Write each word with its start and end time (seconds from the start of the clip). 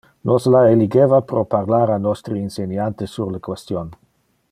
Nos 0.27 0.45
la 0.53 0.61
eligeva 0.75 1.19
pro 1.33 1.43
parlar 1.51 1.91
a 1.97 1.99
nostre 2.07 2.41
inseniante 2.47 3.11
sur 3.15 3.29
le 3.39 3.43
question. 3.51 3.91